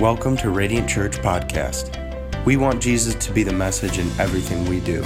[0.00, 2.44] Welcome to Radiant Church Podcast.
[2.44, 5.02] We want Jesus to be the message in everything we do.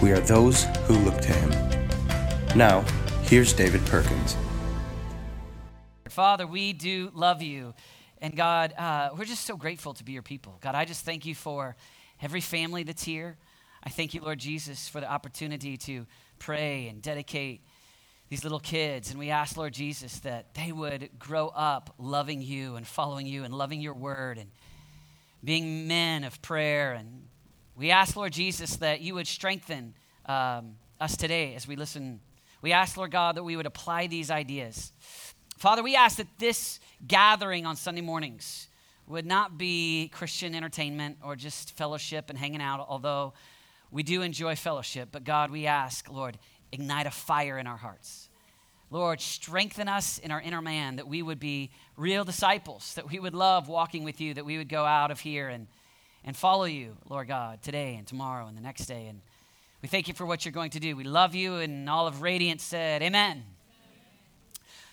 [0.00, 1.50] We are those who look to him.
[2.56, 2.82] Now,
[3.22, 4.36] here's David Perkins.
[6.08, 7.74] Father, we do love you.
[8.18, 10.56] And God, uh, we're just so grateful to be your people.
[10.60, 11.74] God, I just thank you for
[12.22, 13.38] every family that's here.
[13.82, 16.06] I thank you, Lord Jesus, for the opportunity to
[16.38, 17.62] pray and dedicate
[18.30, 19.10] these little kids.
[19.10, 23.42] And we ask, Lord Jesus, that they would grow up loving you and following you
[23.42, 24.50] and loving your word and
[25.42, 26.92] being men of prayer.
[26.92, 27.26] And
[27.76, 29.94] we ask, Lord Jesus, that you would strengthen
[30.26, 32.20] um, us today as we listen.
[32.62, 34.92] We ask, Lord God, that we would apply these ideas.
[35.58, 38.68] Father, we ask that this gathering on Sunday mornings
[39.08, 43.32] would not be Christian entertainment or just fellowship and hanging out, although
[43.90, 45.08] we do enjoy fellowship.
[45.10, 46.38] But God, we ask, Lord,
[46.72, 48.28] ignite a fire in our hearts.
[48.90, 53.20] Lord, strengthen us in our inner man that we would be real disciples, that we
[53.20, 55.68] would love walking with you, that we would go out of here and,
[56.24, 59.06] and follow you, Lord God, today and tomorrow and the next day.
[59.06, 59.20] And
[59.80, 60.96] we thank you for what you're going to do.
[60.96, 63.44] We love you, and all of Radiant said, Amen.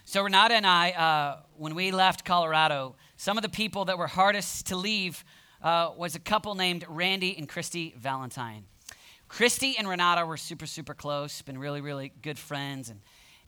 [0.06, 4.08] So, Renata and I, uh, when we left Colorado, some of the people that were
[4.08, 5.26] hardest to leave
[5.62, 8.64] uh, was a couple named Randy and Christy Valentine.
[9.28, 12.90] Christy and Renata were super, super close, been really, really good friends.
[12.90, 13.02] And,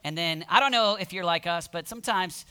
[0.03, 2.45] and then, I don't know if you're like us, but sometimes,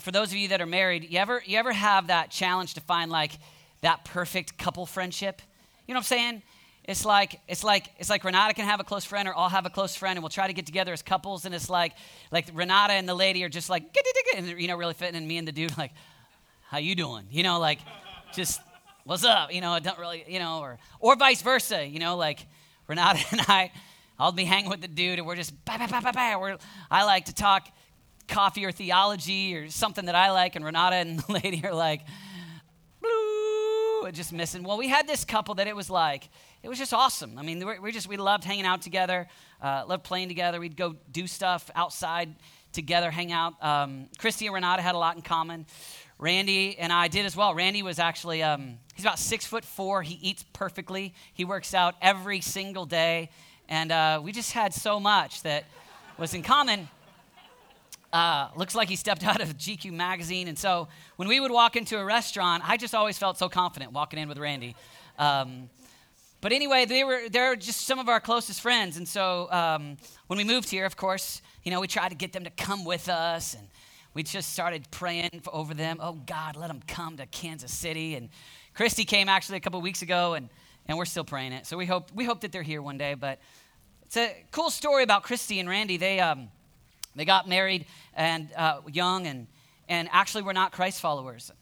[0.00, 2.80] for those of you that are married, you ever, you ever have that challenge to
[2.80, 3.32] find like
[3.82, 5.42] that perfect couple friendship?
[5.86, 6.42] You know what I'm saying?
[6.84, 9.66] It's like it's like it's like Renata can have a close friend, or I'll have
[9.66, 11.44] a close friend, and we'll try to get together as couples.
[11.44, 11.92] And it's like
[12.32, 13.84] like Renata and the lady are just like
[14.36, 15.92] and you know really fitting, and me and the dude like,
[16.68, 17.26] how you doing?
[17.30, 17.78] You know like,
[18.34, 18.60] just
[19.04, 19.52] what's up?
[19.52, 21.86] You know I don't really you know or or vice versa.
[21.86, 22.46] You know like
[22.90, 23.70] Renata and I,
[24.18, 26.38] I'll be hanging with the dude, and we're just bah, bah, bah, bah, bah.
[26.38, 26.58] We're,
[26.90, 27.68] I like to talk
[28.28, 32.02] coffee or theology or something that I like, and Renata and the lady are like,
[33.00, 34.64] blue, just missing.
[34.64, 36.28] Well, we had this couple that it was like
[36.62, 37.38] it was just awesome.
[37.38, 39.28] I mean, we just we loved hanging out together,
[39.62, 40.60] uh, loved playing together.
[40.60, 42.34] We'd go do stuff outside
[42.72, 43.62] together, hang out.
[43.62, 45.66] Um, Christy and Renata had a lot in common.
[46.18, 47.54] Randy and I did as well.
[47.54, 50.02] Randy was actually um, he's about six foot four.
[50.02, 51.14] He eats perfectly.
[51.32, 53.30] He works out every single day,
[53.66, 55.64] and uh, we just had so much that
[56.18, 56.86] was in common.
[58.12, 60.48] Uh, looks like he stepped out of GQ magazine.
[60.48, 63.92] And so when we would walk into a restaurant, I just always felt so confident
[63.92, 64.76] walking in with Randy.
[65.18, 65.70] Um,
[66.42, 69.96] but anyway, they were they're just some of our closest friends, and so um,
[70.26, 72.84] when we moved here, of course, you know, we tried to get them to come
[72.84, 73.66] with us, and
[74.12, 75.98] we just started praying for, over them.
[76.00, 78.14] Oh God, let them come to Kansas City.
[78.14, 78.28] And
[78.80, 80.48] Christy came actually a couple weeks ago, and
[80.86, 81.66] and we're still praying it.
[81.66, 83.12] So we hope we hope that they're here one day.
[83.12, 83.38] But
[84.06, 85.98] it's a cool story about Christy and Randy.
[85.98, 86.48] They um,
[87.14, 89.48] they got married and uh, young, and
[89.86, 91.52] and actually were not Christ followers.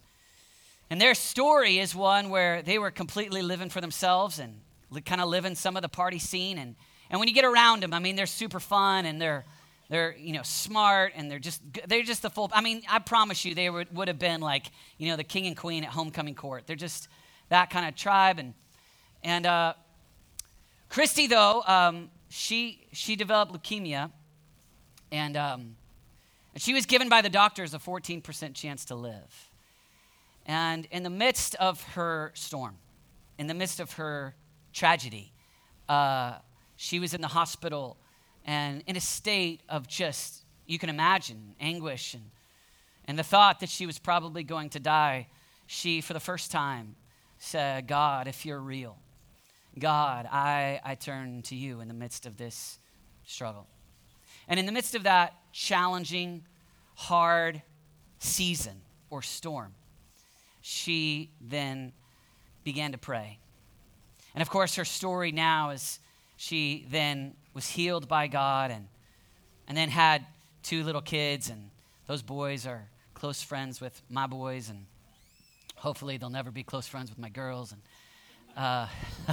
[0.91, 4.61] And their story is one where they were completely living for themselves and
[5.05, 6.57] kind of living some of the party scene.
[6.57, 6.77] And,
[7.11, 9.45] and when you get around them, I mean, they're super fun and they're,
[9.89, 13.45] they're you know smart and they're just they're just the full i mean i promise
[13.45, 16.35] you they would, would have been like you know the king and queen at homecoming
[16.35, 16.67] court.
[16.67, 17.09] They're just
[17.49, 18.39] that kind of tribe.
[18.39, 18.55] And
[19.23, 19.75] and uh,
[20.89, 24.11] christy though um, she she developed leukemia.
[25.11, 25.77] And um,
[26.53, 29.51] and she was given by the doctors a 14% chance to live.
[30.45, 32.77] And in the midst of her storm
[33.39, 34.35] in the midst of her
[34.73, 35.33] tragedy.
[35.89, 36.35] Uh,
[36.77, 37.97] she was in the hospital
[38.49, 42.25] and in a state of just, you can imagine, anguish and,
[43.05, 45.27] and the thought that she was probably going to die.
[45.67, 46.97] She, for the first time,
[47.39, 48.97] said, God, if you're real,
[49.79, 52.79] God, I, I turn to you in the midst of this
[53.27, 53.67] struggle.
[54.49, 56.43] And in the midst of that challenging,
[56.95, 57.61] hard
[58.19, 59.75] season or storm,
[60.63, 61.93] she then
[62.65, 63.41] began to pray.
[64.35, 65.99] And of course, her story now is
[66.39, 68.87] she then was healed by God and,
[69.67, 70.25] and then had
[70.63, 71.71] two little kids, and
[72.07, 74.87] those boys are close friends with my boys, and
[75.77, 77.73] hopefully they'll never be close friends with my girls.
[77.73, 77.83] And,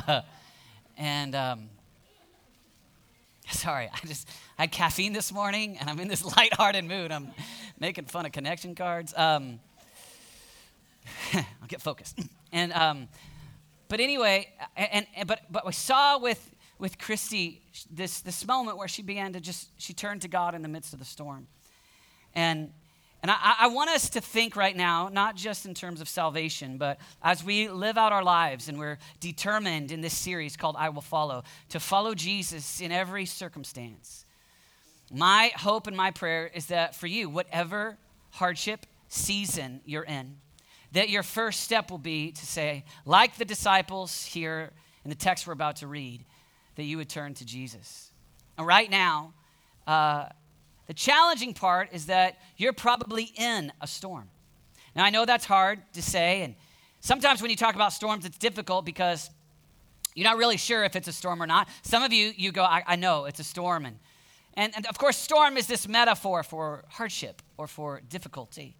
[0.07, 0.21] uh,
[0.97, 1.69] and um,
[3.51, 7.11] sorry, I just I had caffeine this morning, and I'm in this lighthearted mood.
[7.11, 7.31] I'm
[7.79, 9.13] making fun of connection cards.
[9.15, 9.59] Um,
[11.33, 12.19] I'll get focused.
[12.51, 13.07] And um,
[13.87, 18.87] but anyway, and, and but but we saw with with Christy this this moment where
[18.87, 21.47] she began to just she turned to God in the midst of the storm,
[22.33, 22.71] and
[23.25, 26.77] and I, I, want us to think right now, not just in terms of salvation,
[26.77, 30.89] but as we live out our lives and we're determined in this series called I
[30.89, 34.25] Will Follow, to follow Jesus in every circumstance.
[35.11, 37.97] My hope and my prayer is that for you, whatever
[38.29, 40.35] hardship season you're in,
[40.91, 44.71] that your first step will be to say, like the disciples here
[45.03, 46.23] in the text we're about to read,
[46.75, 48.11] that you would turn to Jesus.
[48.57, 49.33] And right now,
[49.87, 50.27] uh,
[50.87, 54.29] the challenging part is that you're probably in a storm.
[54.95, 56.55] Now, I know that's hard to say, and
[56.99, 59.29] sometimes when you talk about storms, it's difficult because
[60.15, 61.67] you're not really sure if it's a storm or not.
[61.81, 63.85] Some of you, you go, I, I know it's a storm.
[63.85, 63.99] And,
[64.53, 68.77] and, and of course, storm is this metaphor for hardship or for difficulty.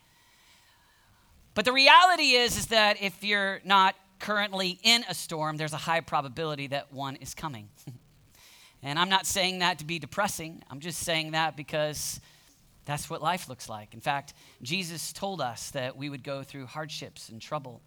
[1.54, 5.78] But the reality is, is that if you're not currently in a storm, there's a
[5.78, 7.70] high probability that one is coming.
[8.84, 10.64] and I'm not saying that to be depressing.
[10.70, 12.20] I'm just saying that because
[12.86, 13.94] that's what life looks like.
[13.94, 17.82] In fact, Jesus told us that we would go through hardships and trouble.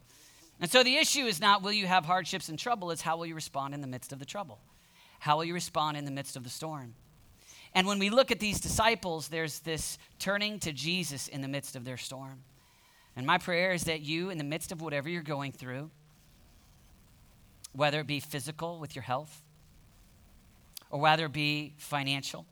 [0.61, 3.27] And so the issue is not will you have hardships and trouble, it's how will
[3.27, 4.59] you respond in the midst of the trouble?
[5.21, 6.95] How will you respond in the midst of the storm?
[7.75, 11.77] And when we look at these disciples, there's this turning to Jesus in the midst
[11.77, 12.43] of their storm.
[13.15, 15.91] And my prayer is that you, in the midst of whatever you're going through,
[17.73, 19.43] whether it be physical with your health,
[20.91, 22.47] or whether it be financial,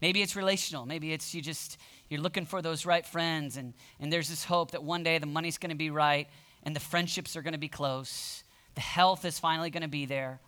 [0.00, 4.12] maybe it's relational, maybe it's you just, you're looking for those right friends, and, and
[4.12, 6.28] there's this hope that one day the money's going to be right,
[6.62, 8.44] and the friendships are going to be close.
[8.74, 10.40] The health is finally going to be there.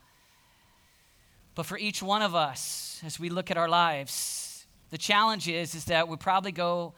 [1.55, 5.75] But for each one of us, as we look at our lives, the challenge is,
[5.75, 6.95] is that we probably go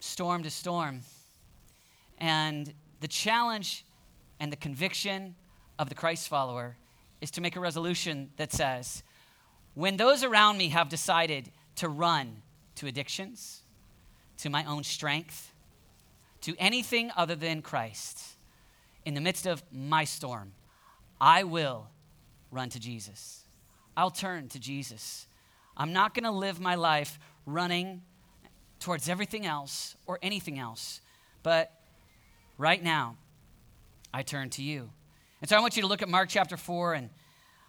[0.00, 1.00] storm to storm.
[2.18, 3.84] And the challenge
[4.38, 5.34] and the conviction
[5.80, 6.76] of the Christ follower
[7.22, 9.02] is to make a resolution that says,
[9.72, 12.42] when those around me have decided to run
[12.74, 13.62] to addictions,
[14.36, 15.54] to my own strength,
[16.42, 18.22] to anything other than Christ,
[19.06, 20.52] in the midst of my storm,
[21.18, 21.88] I will
[22.50, 23.44] run to Jesus.
[23.96, 25.26] I'll turn to Jesus.
[25.78, 28.02] I'm not going to live my life running
[28.80, 31.00] towards everything else or anything else,
[31.42, 31.72] but
[32.58, 33.16] right now,
[34.12, 34.90] I turn to you.
[35.40, 37.10] And so I want you to look at Mark chapter 4, and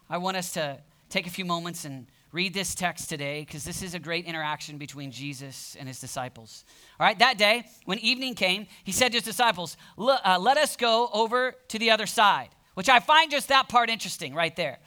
[0.09, 0.77] I want us to
[1.09, 4.77] take a few moments and read this text today because this is a great interaction
[4.77, 6.65] between Jesus and his disciples.
[6.99, 10.75] All right, that day, when evening came, he said to his disciples, uh, Let us
[10.75, 14.79] go over to the other side, which I find just that part interesting right there.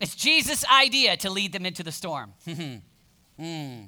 [0.00, 2.32] It's Jesus' idea to lead them into the storm.
[2.44, 3.80] hmm.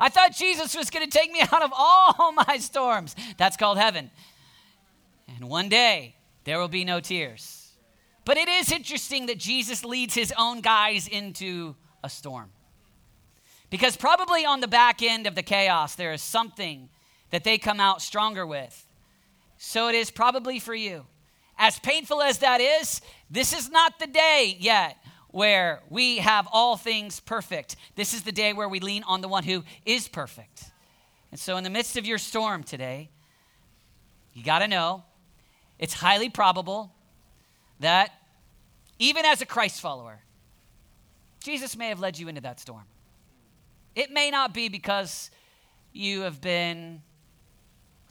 [0.00, 3.14] I thought Jesus was going to take me out of all my storms.
[3.36, 4.10] That's called heaven.
[5.28, 6.16] And one day,
[6.48, 7.72] there will be no tears.
[8.24, 12.50] But it is interesting that Jesus leads his own guys into a storm.
[13.68, 16.88] Because probably on the back end of the chaos, there is something
[17.28, 18.86] that they come out stronger with.
[19.58, 21.04] So it is probably for you.
[21.58, 24.96] As painful as that is, this is not the day yet
[25.28, 27.76] where we have all things perfect.
[27.94, 30.64] This is the day where we lean on the one who is perfect.
[31.30, 33.10] And so, in the midst of your storm today,
[34.32, 35.04] you got to know
[35.78, 36.92] it's highly probable
[37.80, 38.12] that
[38.98, 40.20] even as a Christ follower,
[41.42, 42.84] Jesus may have led you into that storm.
[43.94, 45.30] It may not be because
[45.92, 47.02] you have been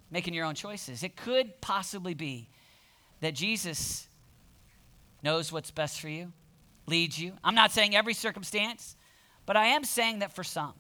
[0.10, 1.04] making your own choices.
[1.04, 2.50] It could possibly be
[3.20, 4.08] that Jesus
[5.24, 6.32] knows what's best for you,
[6.86, 7.34] leads you.
[7.44, 8.96] I'm not saying every circumstance,
[9.46, 10.74] but I am saying that for some.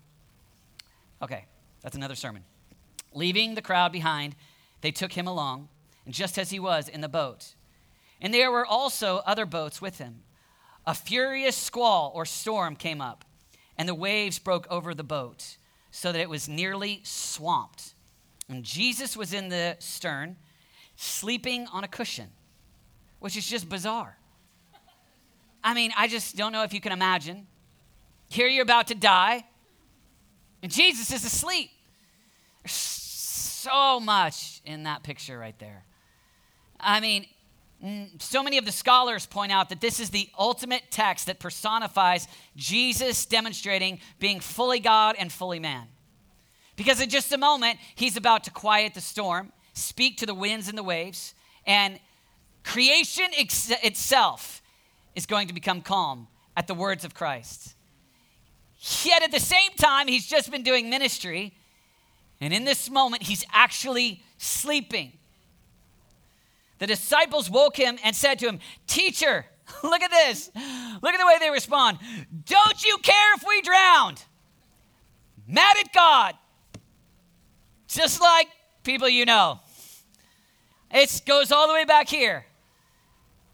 [1.22, 1.45] Okay,
[1.81, 2.44] that's another sermon.
[3.13, 4.36] Leaving the crowd behind,
[4.81, 5.70] they took him along,
[6.10, 7.56] just as he was in the boat.
[8.22, 10.24] And there were also other boats with him.
[10.86, 13.26] A furious squall or storm came up,
[13.78, 15.58] and the waves broke over the boat
[15.92, 17.94] so that it was nearly swamped.
[18.50, 20.38] And Jesus was in the stern,
[20.96, 22.30] sleeping on a cushion,
[23.20, 24.18] which is just bizarre.
[25.64, 27.48] I mean, I just don't know if you can imagine.
[28.30, 29.46] Here you're about to die,
[30.64, 31.72] and Jesus is asleep.
[32.64, 35.84] There's so much in that picture right there.
[36.79, 37.25] I mean,
[38.19, 42.27] so many of the scholars point out that this is the ultimate text that personifies
[42.55, 45.88] Jesus demonstrating being fully God and fully man.
[46.75, 50.67] Because in just a moment, he's about to quiet the storm, speak to the winds
[50.67, 51.34] and the waves,
[51.65, 52.00] and
[52.63, 54.62] creation ex- itself
[55.15, 57.75] is going to become calm at the words of Christ.
[59.03, 61.53] Yet at the same time, he's just been doing ministry,
[62.39, 65.13] and in this moment, he's actually sleeping.
[66.79, 69.46] The disciples woke him and said to him, Teacher,
[69.84, 70.51] look at this.
[70.55, 72.00] Look at the way they respond.
[72.46, 74.24] Don't you care if we drowned?
[75.48, 76.36] Mad at God.
[77.88, 78.48] Just like
[78.84, 79.60] people you know.
[80.91, 82.46] It goes all the way back here.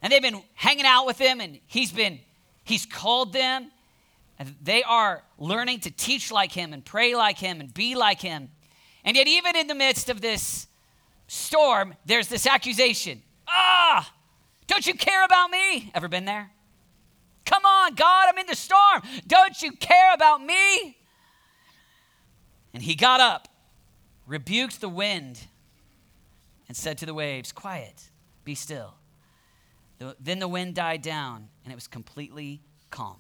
[0.02, 2.20] And they've been hanging out with him, and he's been,
[2.64, 3.72] he's called them.
[4.38, 8.20] And they are learning to teach like him and pray like him and be like
[8.20, 8.50] him.
[9.06, 10.68] And yet, even in the midst of this
[11.34, 13.22] storm, there's this accusation.
[13.48, 14.14] Ah,
[14.68, 15.92] don't you care about me?
[15.94, 16.52] Ever been there?
[17.46, 19.02] Come on, God, I'm in the storm.
[19.28, 20.98] Don't you care about me?
[22.74, 23.48] And he got up,
[24.26, 25.40] rebuked the wind,
[26.68, 28.10] and said to the waves, Quiet,
[28.46, 28.96] be still.
[30.20, 33.18] Then the wind died down, and it was completely calm.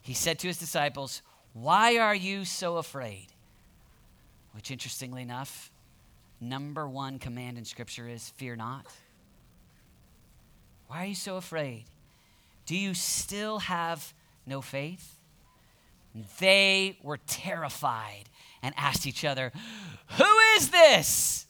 [0.00, 1.22] He said to his disciples,
[1.52, 3.26] Why are you so afraid?
[4.52, 5.70] Which, interestingly enough,
[6.40, 8.86] number one command in Scripture is fear not.
[10.86, 11.84] Why are you so afraid?
[12.66, 14.12] Do you still have
[14.46, 15.18] no faith?
[16.40, 18.24] They were terrified
[18.62, 19.52] and asked each other,
[20.16, 21.46] Who is this?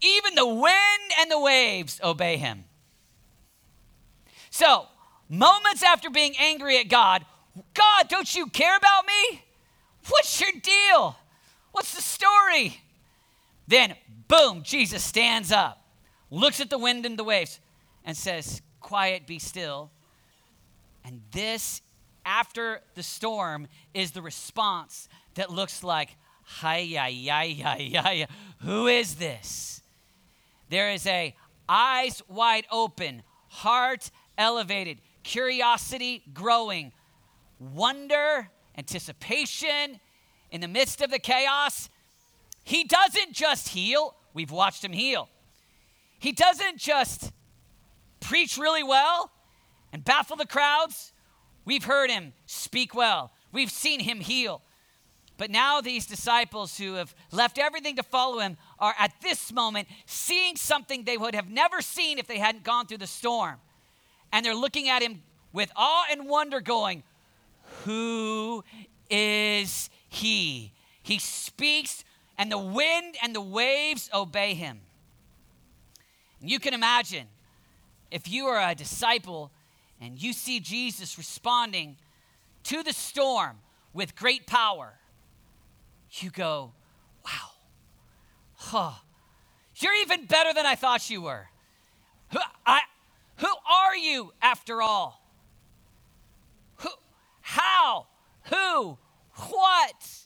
[0.00, 2.64] Even the wind and the waves obey him.
[4.50, 4.86] So,
[5.28, 7.24] moments after being angry at God,
[7.74, 9.42] God, don't you care about me?
[10.08, 11.16] What's your deal?
[11.72, 12.80] What's the story?
[13.68, 13.94] Then,
[14.28, 15.84] boom, Jesus stands up,
[16.30, 17.60] looks at the wind and the waves,
[18.04, 19.90] and says, Quiet, be still.
[21.04, 21.82] And this,
[22.24, 28.26] after the storm, is the response that looks like, Hi, ya, ya, ya, ya.
[28.60, 29.82] Who is this?
[30.68, 31.34] There is a
[31.68, 36.92] eyes wide open, heart elevated, curiosity growing,
[37.58, 39.98] wonder, anticipation
[40.50, 41.88] in the midst of the chaos.
[42.66, 45.28] He doesn't just heal, we've watched him heal.
[46.18, 47.30] He doesn't just
[48.18, 49.30] preach really well
[49.92, 51.12] and baffle the crowds.
[51.64, 54.62] We've heard him speak well, we've seen him heal.
[55.38, 59.86] But now these disciples who have left everything to follow him are at this moment
[60.06, 63.56] seeing something they would have never seen if they hadn't gone through the storm.
[64.32, 67.04] And they're looking at him with awe and wonder, going,
[67.84, 68.64] Who
[69.08, 70.72] is he?
[71.00, 72.02] He speaks,
[72.38, 74.80] and the wind and the waves obey him.
[76.40, 77.26] And you can imagine
[78.10, 79.50] if you are a disciple
[80.00, 81.96] and you see Jesus responding
[82.64, 83.58] to the storm
[83.92, 84.94] with great power,
[86.10, 86.72] you go,
[87.24, 87.50] wow,
[88.54, 88.92] huh,
[89.76, 91.48] you're even better than I thought you were.
[92.32, 92.80] Who, I,
[93.36, 95.22] who are you after all?
[96.76, 96.88] Who,
[97.40, 98.06] how,
[98.44, 98.98] who,
[99.50, 100.25] what?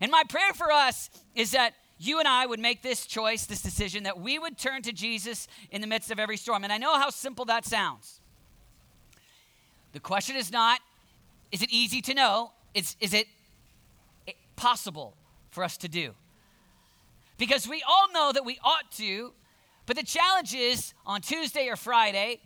[0.00, 3.62] And my prayer for us is that you and I would make this choice, this
[3.62, 6.64] decision, that we would turn to Jesus in the midst of every storm.
[6.64, 8.20] And I know how simple that sounds.
[9.92, 10.80] The question is not,
[11.52, 12.52] is it easy to know?
[12.74, 13.28] It's, is it
[14.56, 15.16] possible
[15.50, 16.14] for us to do?
[17.38, 19.32] Because we all know that we ought to,
[19.86, 22.40] but the challenge is on Tuesday or Friday,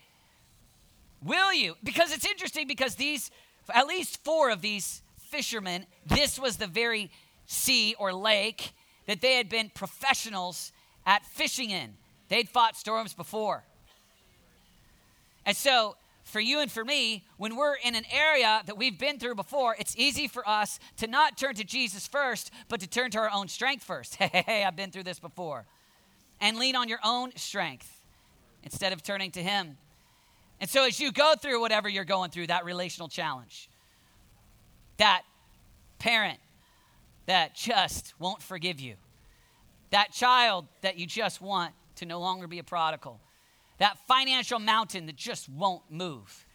[1.23, 1.77] will you?
[1.83, 3.31] Because it's interesting because these,
[3.73, 7.11] at least four of these fishermen, this was the very
[7.49, 8.73] sea or lake
[9.07, 10.71] that they had been professionals
[11.05, 11.95] at fishing in.
[12.29, 13.65] They'd fought storms before.
[15.45, 19.19] And so, for you and for me, when we're in an area that we've been
[19.19, 23.11] through before, it's easy for us to not turn to Jesus first, but to turn
[23.13, 24.17] to our own strength first.
[24.19, 25.65] Hey, hey, hey I've been through this before.
[26.39, 28.03] And lean on your own strength
[28.63, 29.79] instead of turning to Him.
[30.61, 33.71] And so, as you go through whatever you're going through, that relational challenge,
[34.99, 35.23] that
[35.99, 36.41] parent
[37.29, 38.95] that just won't forgive you,
[39.91, 43.21] that child that you just want to no longer be a prodigal,
[43.77, 46.47] that financial mountain that just won't move.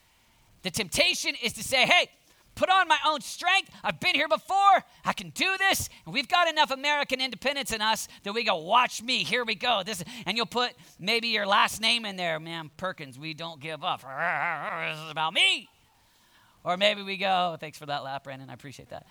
[0.62, 2.10] The temptation is to say, hey,
[2.56, 3.70] put on my own strength.
[3.84, 4.82] I've been here before.
[5.04, 5.88] I can do this.
[6.06, 9.22] And we've got enough American independence in us that we go, watch me.
[9.22, 9.82] Here we go.
[9.86, 13.16] This, and you'll put maybe your last name in there, man, Perkins.
[13.16, 14.02] We don't give up.
[14.90, 15.68] This is about me.
[16.64, 18.50] Or maybe we go, thanks for that laugh, Brandon.
[18.50, 19.06] I appreciate that.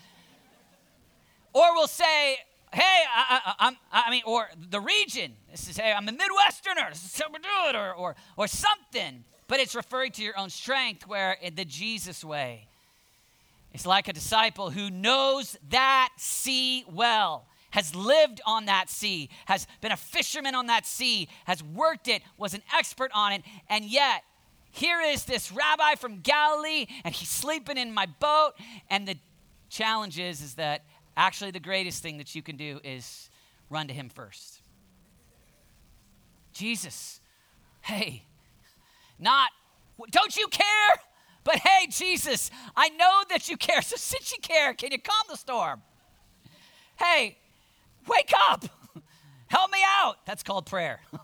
[1.54, 2.38] Or we'll say,
[2.74, 5.34] hey, I, I, I, mean, or the region.
[5.52, 6.90] This is, hey, I'm a Midwesterner.
[6.90, 7.76] This is how we do it.
[7.76, 9.24] Or, or, or something.
[9.48, 12.68] But it's referring to your own strength, where in the Jesus way.
[13.74, 19.66] It's like a disciple who knows that sea well, has lived on that sea, has
[19.82, 23.84] been a fisherman on that sea, has worked it, was an expert on it, and
[23.86, 24.24] yet
[24.74, 28.54] here is this rabbi from Galilee, and he's sleeping in my boat.
[28.90, 29.18] And the
[29.70, 30.84] challenge is, is that
[31.16, 33.30] Actually, the greatest thing that you can do is
[33.70, 34.62] run to Him first.
[36.54, 37.20] Jesus,
[37.82, 38.24] hey,
[39.20, 39.50] not,
[40.12, 40.96] don't you care?
[41.44, 43.82] But hey, Jesus, I know that you care.
[43.82, 45.82] So since you care, can you calm the storm?
[46.98, 47.38] Hey,
[48.08, 48.66] wake up.
[49.48, 50.26] Help me out.
[50.26, 51.00] That's called prayer.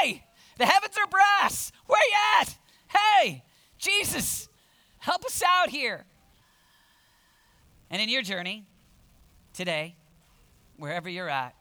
[0.00, 0.24] hey,
[0.58, 1.72] the heavens are brass.
[1.86, 2.56] Where you at?
[2.88, 3.44] Hey,
[3.78, 4.48] Jesus,
[4.98, 6.04] help us out here.
[7.90, 8.64] And in your journey
[9.52, 9.94] today,
[10.76, 11.54] wherever you're at,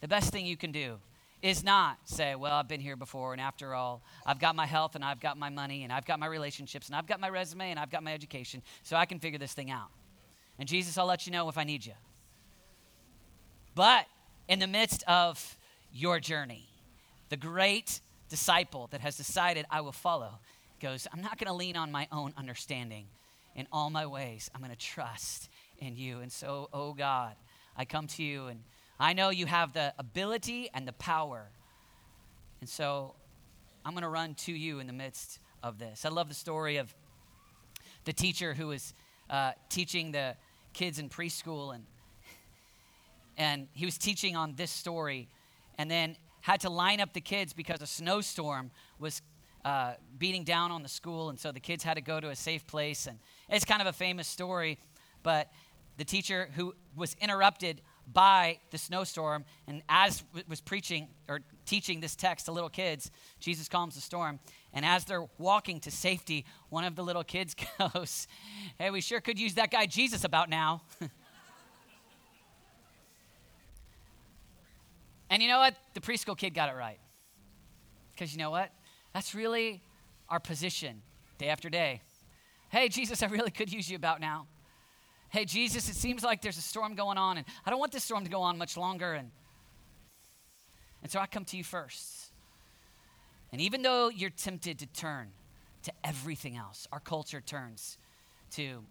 [0.00, 0.98] the best thing you can do
[1.42, 4.94] is not say, Well, I've been here before, and after all, I've got my health,
[4.94, 7.70] and I've got my money, and I've got my relationships, and I've got my resume,
[7.70, 9.88] and I've got my education, so I can figure this thing out.
[10.58, 11.94] And Jesus, I'll let you know if I need you.
[13.74, 14.06] But
[14.48, 15.56] in the midst of
[15.92, 16.68] your journey,
[17.28, 20.38] the great disciple that has decided I will follow
[20.80, 23.06] goes, I'm not going to lean on my own understanding.
[23.54, 25.50] In all my ways, I'm going to trust
[25.82, 26.20] in you.
[26.20, 27.34] And so, oh God,
[27.76, 28.60] I come to you and
[28.98, 31.50] I know you have the ability and the power.
[32.60, 33.14] And so
[33.84, 36.04] I'm going to run to you in the midst of this.
[36.04, 36.94] I love the story of
[38.04, 38.94] the teacher who was
[39.28, 40.36] uh, teaching the
[40.72, 41.84] kids in preschool, and,
[43.36, 45.28] and he was teaching on this story,
[45.78, 49.22] and then had to line up the kids because a snowstorm was
[49.64, 52.36] uh, beating down on the school, and so the kids had to go to a
[52.36, 53.06] safe place.
[53.06, 54.78] And it's kind of a famous story,
[55.22, 55.50] but
[56.02, 57.80] the teacher who was interrupted
[58.12, 63.68] by the snowstorm, and as was preaching or teaching this text to little kids, Jesus
[63.68, 64.40] calms the storm.
[64.72, 68.26] And as they're walking to safety, one of the little kids goes,
[68.80, 70.82] Hey, we sure could use that guy Jesus about now.
[75.30, 75.76] and you know what?
[75.94, 76.98] The preschool kid got it right.
[78.10, 78.72] Because you know what?
[79.14, 79.80] That's really
[80.28, 81.00] our position
[81.38, 82.02] day after day.
[82.70, 84.48] Hey, Jesus, I really could use you about now
[85.32, 88.04] hey, Jesus, it seems like there's a storm going on, and I don't want this
[88.04, 89.14] storm to go on much longer.
[89.14, 89.30] And,
[91.02, 92.30] and so I come to you first.
[93.50, 95.28] And even though you're tempted to turn
[95.84, 97.96] to everything else, our culture turns
[98.52, 98.84] to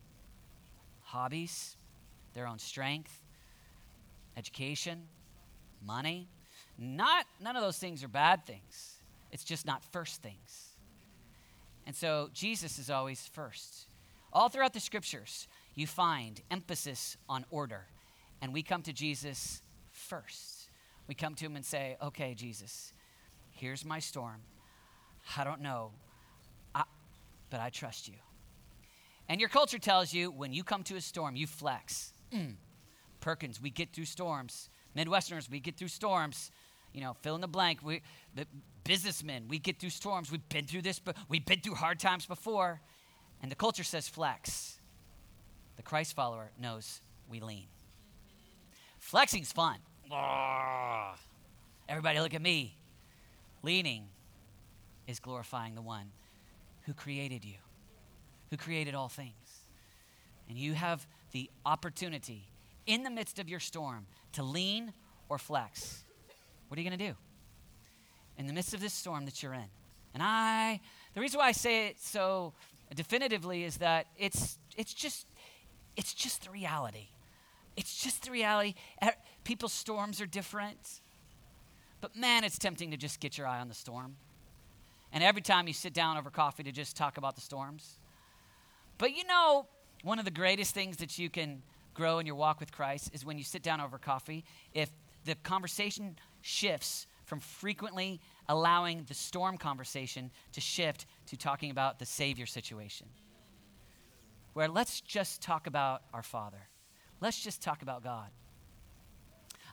[1.01, 1.77] hobbies,
[2.33, 3.21] their own strength,
[4.35, 5.03] education,
[5.85, 6.27] money.
[6.77, 8.95] Not none of those things are bad things.
[9.31, 10.69] It's just not first things.
[11.85, 13.87] And so Jesus is always first.
[14.33, 17.85] All throughout the scriptures, you find emphasis on order.
[18.41, 19.61] And we come to Jesus
[19.91, 20.69] first.
[21.07, 22.93] We come to him and say, okay, Jesus,
[23.51, 24.41] here's my storm.
[25.37, 25.91] I don't know,
[26.73, 26.83] I,
[27.49, 28.15] but I trust you.
[29.29, 32.13] And your culture tells you when you come to a storm, you flex.
[32.33, 32.55] Mm.
[33.21, 34.69] Perkins, we get through storms.
[34.97, 36.51] Midwesterners, we get through storms.
[36.93, 37.79] You know, fill in the blank.
[37.81, 38.01] We,
[38.35, 38.45] the
[38.83, 40.31] businessmen, we get through storms.
[40.31, 42.81] We've been through this, but we've been through hard times before.
[43.41, 44.80] And the culture says flex.
[45.81, 47.65] The Christ follower knows we lean.
[48.99, 49.79] Flexing's fun.
[51.89, 52.77] Everybody look at me.
[53.63, 54.03] Leaning
[55.07, 56.11] is glorifying the one
[56.83, 57.55] who created you,
[58.51, 59.33] who created all things.
[60.47, 62.43] And you have the opportunity
[62.85, 64.93] in the midst of your storm to lean
[65.29, 66.03] or flex.
[66.67, 67.15] What are you going to do?
[68.37, 69.71] In the midst of this storm that you're in.
[70.13, 70.79] And I,
[71.15, 72.53] the reason why I say it so
[72.93, 75.25] definitively is that it's, it's just
[75.95, 77.07] it's just the reality.
[77.77, 78.75] It's just the reality.
[79.43, 81.01] People's storms are different.
[81.99, 84.15] But man, it's tempting to just get your eye on the storm.
[85.13, 87.99] And every time you sit down over coffee to just talk about the storms.
[88.97, 89.67] But you know,
[90.03, 91.61] one of the greatest things that you can
[91.93, 94.89] grow in your walk with Christ is when you sit down over coffee, if
[95.25, 102.05] the conversation shifts from frequently allowing the storm conversation to shift to talking about the
[102.05, 103.07] Savior situation
[104.53, 106.67] where let's just talk about our Father.
[107.19, 108.27] Let's just talk about God.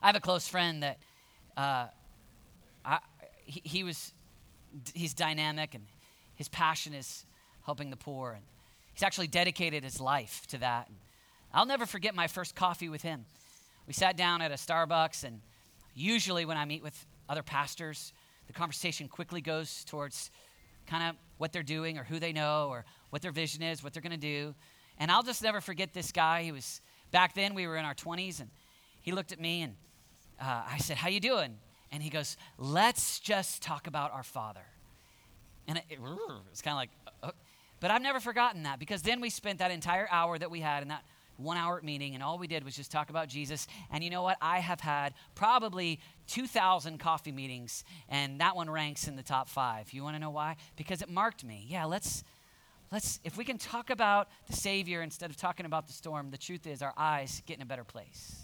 [0.01, 0.99] I have a close friend that
[1.57, 1.87] uh,
[2.85, 2.99] I,
[3.43, 4.13] he, he, was,
[4.93, 5.85] he's dynamic and
[6.35, 7.25] his passion is
[7.65, 8.31] helping the poor.
[8.31, 8.43] And
[8.93, 10.87] he's actually dedicated his life to that.
[10.87, 10.97] And
[11.53, 13.25] I'll never forget my first coffee with him.
[13.87, 15.41] We sat down at a Starbucks, and
[15.95, 18.13] usually when I meet with other pastors,
[18.45, 20.29] the conversation quickly goes towards
[20.89, 23.93] kind of what they're doing or who they know or what their vision is, what
[23.93, 24.55] they're going to do.
[24.97, 26.43] And I'll just never forget this guy.
[26.43, 28.49] He was back then we were in our 20s, and
[29.01, 29.75] he looked at me and
[30.41, 31.57] uh, I said, "How you doing?"
[31.91, 34.65] And he goes, "Let's just talk about our Father."
[35.67, 35.99] And it, it,
[36.51, 37.31] it's kind of like, uh, uh,
[37.79, 40.81] but I've never forgotten that because then we spent that entire hour that we had
[40.81, 41.03] in that
[41.39, 43.67] one hour meeting, and all we did was just talk about Jesus.
[43.91, 44.37] And you know what?
[44.41, 49.91] I have had probably 2,000 coffee meetings, and that one ranks in the top five.
[49.93, 50.57] You want to know why?
[50.75, 51.65] Because it marked me.
[51.67, 52.23] Yeah, let's
[52.91, 56.37] let's if we can talk about the savior instead of talking about the storm the
[56.37, 58.35] truth is our eyes get in a better place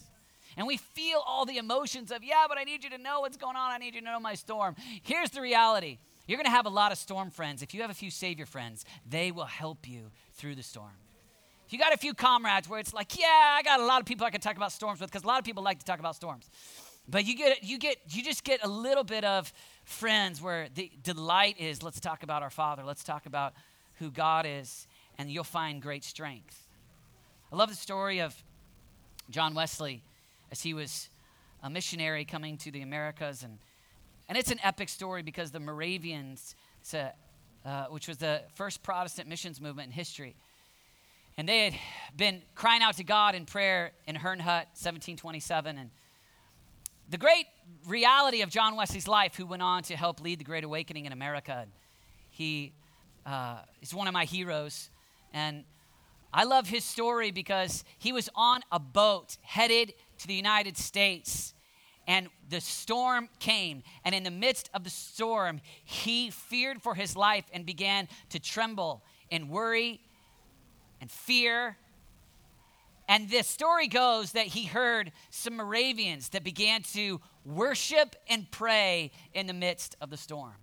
[0.58, 3.38] and we feel all the emotions of yeah but i need you to know what's
[3.38, 6.52] going on i need you to know my storm here's the reality you're going to
[6.52, 9.46] have a lot of storm friends if you have a few savior friends they will
[9.46, 10.94] help you through the storm
[11.66, 14.06] if you got a few comrades where it's like yeah i got a lot of
[14.06, 16.00] people i can talk about storms with because a lot of people like to talk
[16.00, 16.50] about storms
[17.08, 19.52] but you get you get you just get a little bit of
[19.84, 23.54] friends where the delight is let's talk about our father let's talk about
[24.00, 26.68] who God is, and you'll find great strength.
[27.52, 28.36] I love the story of
[29.30, 30.04] John Wesley
[30.52, 31.10] as he was
[31.64, 33.44] a missionary coming to the Americas.
[33.44, 33.60] And,
[34.28, 36.56] and it's an epic story because the Moravians,
[36.94, 37.14] a,
[37.66, 40.36] uh, which was the first Protestant missions movement in history,
[41.38, 41.80] and they had
[42.16, 45.78] been crying out to God in prayer in Herrnhut, 1727.
[45.78, 45.90] And
[47.10, 47.46] the great
[47.86, 51.12] reality of John Wesley's life, who went on to help lead the Great Awakening in
[51.12, 51.68] America,
[52.30, 52.74] he
[53.26, 54.90] uh, is one of my heroes.
[55.34, 55.66] And
[56.34, 61.54] I love his story because he was on a boat headed to the United States.
[62.08, 63.84] And the storm came.
[64.06, 68.40] And in the midst of the storm, he feared for his life and began to
[68.40, 70.00] tremble and worry
[71.02, 71.78] and fear.
[73.08, 79.12] And the story goes that he heard some Moravians that began to worship and pray
[79.34, 80.56] in the midst of the storm.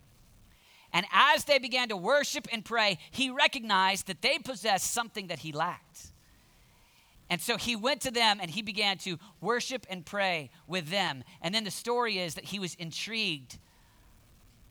[0.93, 5.39] And as they began to worship and pray, he recognized that they possessed something that
[5.39, 6.13] he lacked.
[7.31, 11.25] And so he went to them and he began to worship and pray with them.
[11.41, 13.59] And then the story is that he was intrigued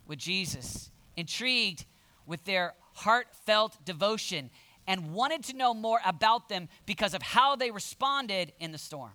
[0.05, 1.85] with Jesus, intrigued
[2.27, 4.51] with their heartfelt devotion
[4.91, 9.13] and wanted to know more about them because of how they responded in the storm.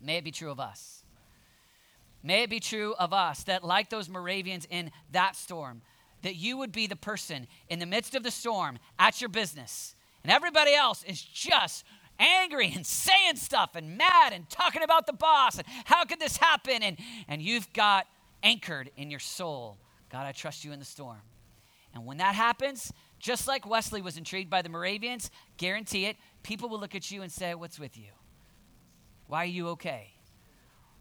[0.00, 1.02] May it be true of us.
[2.22, 5.82] May it be true of us that, like those Moravians in that storm,
[6.22, 9.96] that you would be the person in the midst of the storm at your business,
[10.22, 11.84] and everybody else is just
[12.20, 16.36] angry and saying stuff and mad and talking about the boss and how could this
[16.36, 16.84] happen?
[16.84, 16.96] And,
[17.26, 18.06] and you've got
[18.44, 19.78] anchored in your soul
[20.10, 21.20] God, I trust you in the storm.
[21.94, 26.68] And when that happens, just like Wesley was intrigued by the Moravians, guarantee it, people
[26.68, 28.10] will look at you and say, What's with you?
[29.26, 30.12] Why are you okay?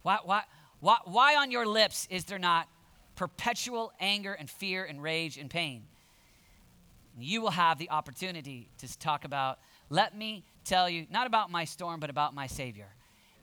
[0.02, 0.44] Why, why,
[0.80, 2.68] why, why on your lips is there not
[3.16, 5.84] perpetual anger and fear and rage and pain?
[7.20, 11.66] You will have the opportunity to talk about, let me tell you, not about my
[11.66, 12.90] storm, but about my Savior.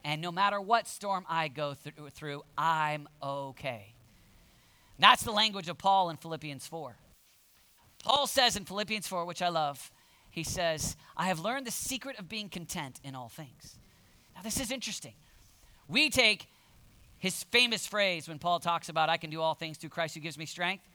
[0.03, 3.95] And no matter what storm I go through, through I'm okay.
[4.97, 6.95] That's the language of Paul in Philippians 4.
[8.15, 9.91] Paul says in Philippians 4, which I love,
[10.31, 13.77] he says, I have learned the secret of being content in all things.
[14.33, 15.15] Now, this is interesting.
[15.89, 16.47] We take
[17.17, 20.21] his famous phrase when Paul talks about, I can do all things through Christ who
[20.21, 20.85] gives me strength.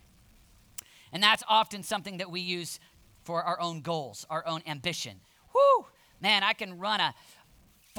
[1.12, 2.80] And that's often something that we use
[3.22, 5.20] for our own goals, our own ambition.
[5.54, 5.84] Whoo,
[6.22, 7.14] man, I can run a,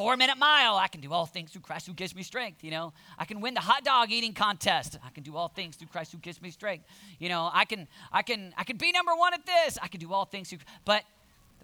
[0.02, 0.78] four minute mile.
[0.78, 2.64] I can do all things through Christ who gives me strength.
[2.64, 4.98] You know, I can win the hot dog eating contest.
[5.06, 6.86] I can do all things through Christ who gives me strength.
[7.20, 9.78] You know, I can, I can, I can be number one at this.
[9.80, 10.58] I can do all things through.
[10.86, 11.04] But,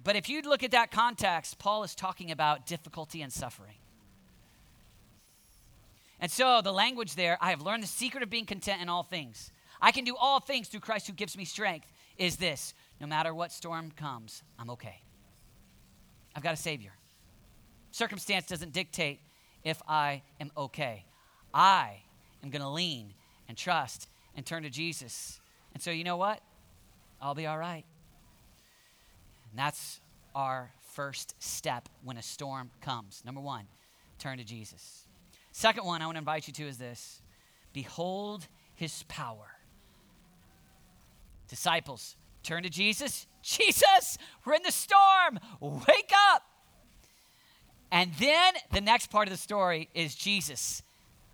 [0.04, 3.78] but if you look at that context, Paul is talking about difficulty and suffering.
[6.20, 9.02] And so the language there, I have learned the secret of being content in all
[9.02, 9.52] things.
[9.82, 11.88] I can do all things through Christ who gives me strength.
[12.20, 15.02] Is this: no matter what storm comes, I'm okay.
[16.36, 16.97] I've got a Savior.
[17.98, 19.22] Circumstance doesn't dictate
[19.64, 21.04] if I am okay.
[21.52, 22.04] I
[22.44, 23.16] am going to lean
[23.48, 25.40] and trust and turn to Jesus.
[25.74, 26.40] And so, you know what?
[27.20, 27.84] I'll be all right.
[29.50, 30.00] And that's
[30.36, 33.24] our first step when a storm comes.
[33.26, 33.66] Number one,
[34.20, 35.08] turn to Jesus.
[35.52, 37.24] Second one I want to invite you to is this
[37.74, 39.48] Behold his power.
[41.48, 43.26] Disciples, turn to Jesus.
[43.42, 45.40] Jesus, we're in the storm.
[45.60, 46.07] Wake.
[47.98, 50.84] And then the next part of the story is Jesus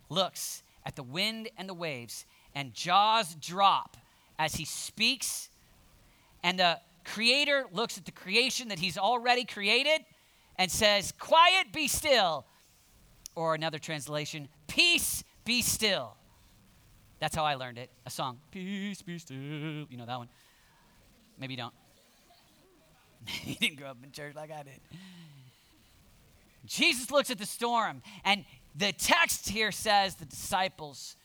[0.10, 3.98] looks at the wind and the waves, and jaws drop
[4.40, 5.50] as he speaks.
[6.42, 10.06] And the creator looks at the creation that he's already created
[10.58, 12.46] and says, Quiet, be still.
[13.36, 16.16] Or another translation, Peace, be still.
[17.20, 17.90] That's how I learned it.
[18.06, 19.36] A song, Peace, be still.
[19.36, 20.30] You know that one?
[21.38, 21.74] Maybe you don't.
[23.44, 24.80] you didn't grow up in church like I did.
[26.66, 28.46] Jesus looks at the storm, and
[28.76, 31.16] the text here says, the disciples,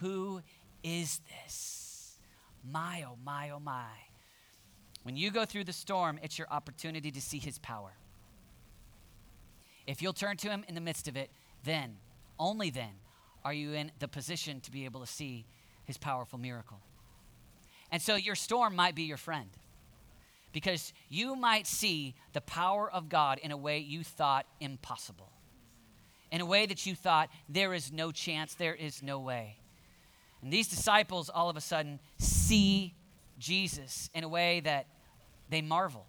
[0.00, 0.42] Who
[0.82, 2.18] is this?
[2.68, 3.86] My, oh, my, oh, my.
[5.02, 7.92] When you go through the storm, it's your opportunity to see his power.
[9.86, 11.30] If you'll turn to him in the midst of it,
[11.64, 11.96] then,
[12.38, 12.90] only then,
[13.44, 15.46] are you in the position to be able to see
[15.90, 16.78] his powerful miracle.
[17.90, 19.50] And so your storm might be your friend
[20.52, 25.30] because you might see the power of God in a way you thought impossible,
[26.30, 29.56] in a way that you thought there is no chance, there is no way.
[30.42, 32.94] And these disciples all of a sudden see
[33.38, 34.86] Jesus in a way that
[35.48, 36.06] they marvel.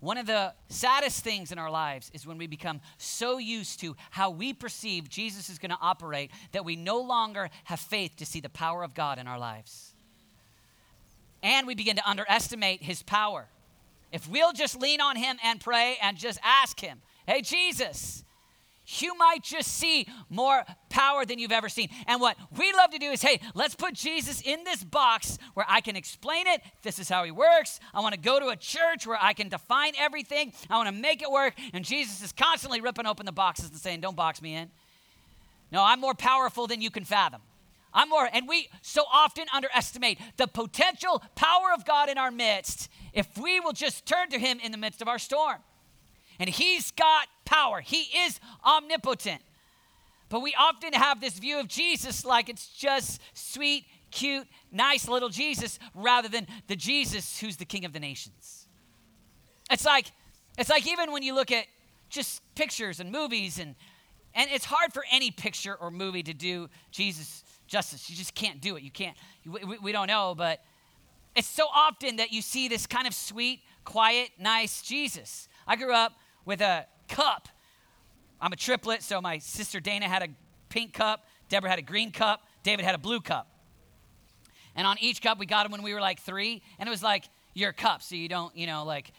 [0.00, 3.94] One of the saddest things in our lives is when we become so used to
[4.10, 8.26] how we perceive Jesus is going to operate that we no longer have faith to
[8.26, 9.91] see the power of God in our lives
[11.42, 13.48] and we begin to underestimate his power.
[14.12, 18.24] If we'll just lean on him and pray and just ask him, hey, Jesus,
[18.86, 21.88] you might just see more power than you've ever seen.
[22.06, 25.64] And what we love to do is hey, let's put Jesus in this box where
[25.68, 26.60] I can explain it.
[26.82, 27.80] This is how he works.
[27.94, 30.52] I want to go to a church where I can define everything.
[30.68, 31.54] I want to make it work.
[31.72, 34.70] And Jesus is constantly ripping open the boxes and saying, don't box me in.
[35.70, 37.40] No, I'm more powerful than you can fathom.
[37.94, 42.88] I'm more, and we so often underestimate the potential power of God in our midst
[43.12, 45.58] if we will just turn to Him in the midst of our storm.
[46.38, 49.42] And He's got power, He is omnipotent.
[50.28, 55.28] But we often have this view of Jesus like it's just sweet, cute, nice little
[55.28, 58.66] Jesus rather than the Jesus who's the King of the nations.
[59.70, 60.06] It's like,
[60.56, 61.66] it's like even when you look at
[62.08, 63.74] just pictures and movies and
[64.34, 68.08] and it's hard for any picture or movie to do Jesus justice.
[68.10, 68.82] You just can't do it.
[68.82, 69.16] You can't.
[69.46, 70.62] We, we don't know, but
[71.34, 75.48] it's so often that you see this kind of sweet, quiet, nice Jesus.
[75.66, 76.12] I grew up
[76.44, 77.48] with a cup.
[78.40, 80.28] I'm a triplet, so my sister Dana had a
[80.68, 83.48] pink cup, Deborah had a green cup, David had a blue cup.
[84.74, 87.02] And on each cup, we got them when we were like three, and it was
[87.02, 89.12] like your cup, so you don't, you know, like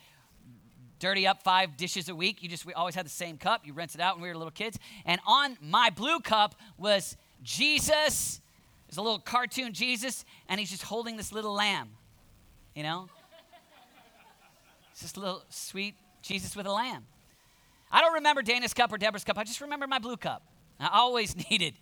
[1.00, 2.44] dirty up five dishes a week.
[2.44, 3.66] You just, we always had the same cup.
[3.66, 4.78] You rinse it out when we were little kids.
[5.06, 8.42] And on my blue cup was Jesus.
[8.94, 11.90] There's a little cartoon Jesus, and he's just holding this little lamb,
[12.76, 13.10] you know?
[14.92, 17.04] It's just a little sweet Jesus with a lamb.
[17.92, 19.40] I don't remember Dana's cup or Deborah's cup.
[19.40, 20.44] I just remember my blue cup.
[20.80, 21.74] I always needed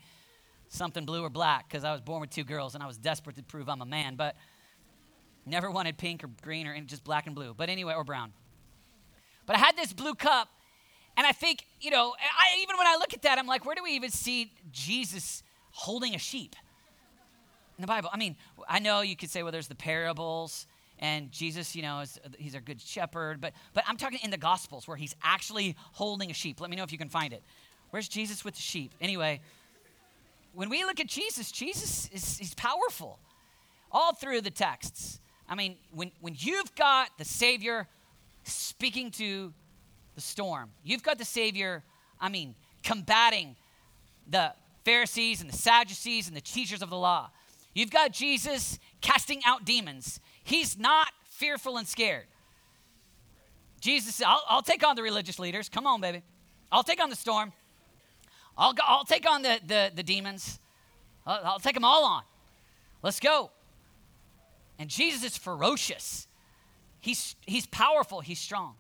[0.70, 3.36] something blue or black because I was born with two girls and I was desperate
[3.36, 4.38] to prove I'm a man, but
[5.46, 7.54] never wanted pink or green or just black and blue.
[7.54, 8.32] But anyway, or brown.
[9.46, 10.48] But I had this blue cup,
[11.18, 13.76] and I think, you know, I, even when I look at that, I'm like, where
[13.76, 16.56] do we even see Jesus holding a sheep
[17.82, 18.10] in the Bible?
[18.14, 18.36] I mean,
[18.70, 20.68] I know you could say, well, there's the parables,
[21.00, 24.38] and Jesus, you know, is, he's a good shepherd, but, but I'm talking in the
[24.38, 26.62] Gospels where he's actually holding a sheep.
[26.62, 27.42] Let me know if you can find it.
[27.90, 28.94] Where's Jesus with the sheep?
[29.02, 29.42] Anyway,
[30.54, 33.18] when we look at Jesus, Jesus is he's powerful
[33.92, 35.20] all through the texts.
[35.50, 37.88] I mean, when, when you've got the Savior
[38.44, 39.54] speaking to
[40.16, 40.70] the storm.
[40.84, 41.84] You've got the Savior,
[42.20, 43.56] I mean, combating
[44.30, 47.30] the Pharisees and the Sadducees and the teachers of the law.
[47.74, 50.20] You've got Jesus casting out demons.
[50.44, 52.26] He's not fearful and scared.
[53.80, 55.70] Jesus I'll, I'll take on the religious leaders.
[55.70, 56.22] Come on, baby.
[56.72, 57.52] I'll take on the storm.
[58.58, 60.60] I'll, go, I'll take on the, the, the demons.
[61.26, 62.24] I'll, I'll take them all on.
[63.02, 63.52] Let's go.
[64.78, 66.28] And Jesus is ferocious.
[67.00, 68.76] He's, he's powerful, he's strong.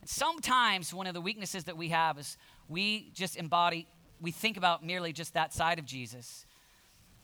[0.00, 2.36] And sometimes one of the weaknesses that we have is
[2.68, 3.86] we just embody,
[4.20, 6.46] we think about merely just that side of Jesus.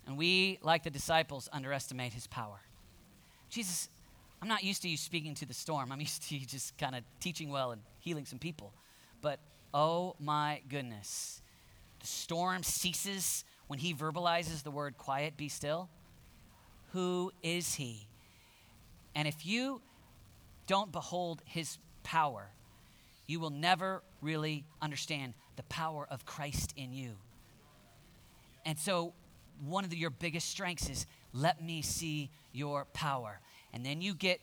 [0.06, 2.60] And we, like the disciples, underestimate his power.
[3.50, 3.88] Jesus,
[4.40, 5.90] I'm not used to you speaking to the storm.
[5.90, 8.72] I'm used to you just kind of teaching well and healing some people.
[9.20, 9.40] But
[9.74, 11.42] oh my goodness,
[12.00, 15.88] the storm ceases when he verbalizes the word quiet, be still.
[16.92, 18.06] Who is he?
[19.14, 19.80] And if you
[20.66, 22.50] don't behold his power,
[23.26, 27.16] you will never really understand the power of Christ in you.
[28.64, 29.14] And so,
[29.64, 33.40] one of the, your biggest strengths is let me see your power.
[33.72, 34.40] And then you get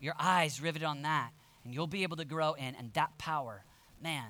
[0.00, 1.30] your eyes riveted on that,
[1.64, 2.74] and you'll be able to grow in.
[2.74, 3.64] And that power,
[4.02, 4.28] man,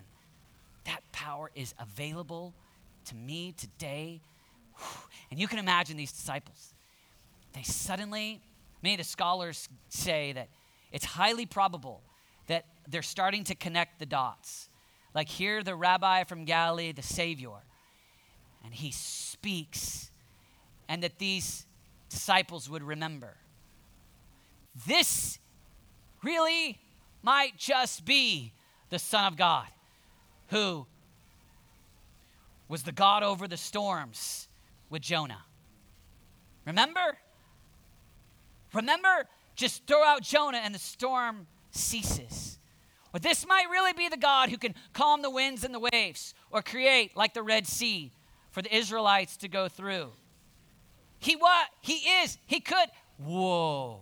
[0.84, 2.54] that power is available
[3.06, 4.20] to me today.
[5.30, 6.74] And you can imagine these disciples.
[7.52, 8.40] They suddenly,
[8.82, 10.48] many of the scholars say that
[10.90, 12.02] it's highly probable
[12.48, 14.68] that they're starting to connect the dots.
[15.14, 17.62] Like here, the rabbi from Galilee, the Savior,
[18.64, 20.09] and he speaks,
[20.90, 21.66] and that these
[22.08, 23.36] disciples would remember.
[24.88, 25.38] This
[26.24, 26.80] really
[27.22, 28.52] might just be
[28.90, 29.68] the Son of God
[30.48, 30.86] who
[32.68, 34.48] was the God over the storms
[34.90, 35.44] with Jonah.
[36.66, 37.18] Remember?
[38.74, 42.58] Remember just throw out Jonah and the storm ceases.
[43.14, 46.34] Or this might really be the God who can calm the winds and the waves
[46.50, 48.10] or create like the Red Sea
[48.50, 50.10] for the Israelites to go through.
[51.20, 51.68] He what?
[51.82, 52.38] He is.
[52.46, 52.88] He could.
[53.18, 54.00] Whoa.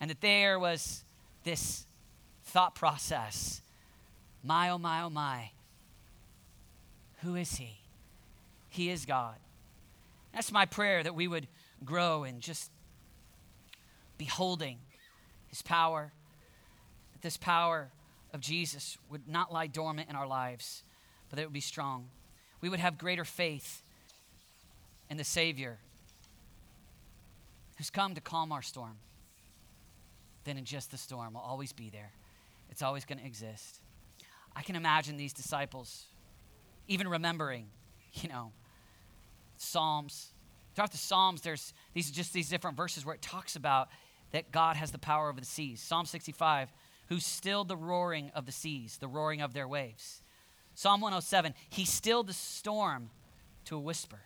[0.00, 1.04] And that there was
[1.44, 1.86] this
[2.44, 3.60] thought process.
[4.42, 5.50] My, oh, my, oh, my.
[7.22, 7.78] Who is he?
[8.70, 9.36] He is God.
[10.32, 11.46] That's my prayer that we would
[11.84, 12.70] grow in just
[14.18, 14.78] beholding
[15.48, 16.12] his power,
[17.12, 17.90] that this power
[18.32, 20.82] of Jesus would not lie dormant in our lives,
[21.28, 22.08] but that it would be strong.
[22.60, 23.83] We would have greater faith
[25.10, 25.78] in the Savior
[27.76, 28.98] who's come to calm our storm
[30.44, 32.12] then in just the storm will always be there.
[32.70, 33.80] It's always going to exist.
[34.54, 36.04] I can imagine these disciples
[36.86, 37.66] even remembering,
[38.14, 38.52] you know,
[39.56, 40.30] Psalms.
[40.74, 43.88] Throughout the Psalms, there's these just these different verses where it talks about
[44.32, 45.80] that God has the power over the seas.
[45.80, 46.72] Psalm 65,
[47.08, 50.22] who stilled the roaring of the seas, the roaring of their waves.
[50.74, 53.10] Psalm 107, he stilled the storm
[53.66, 54.20] to a whisper.